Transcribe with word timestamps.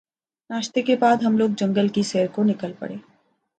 ناشتے 0.49 0.81
کے 0.81 0.95
بعد 0.95 1.23
ہم 1.23 1.37
لوگ 1.37 1.49
جنگل 1.57 1.87
کی 1.87 2.03
سیر 2.03 2.27
کو 2.27 2.43
نکل 2.43 2.71
پڑے 2.79 2.95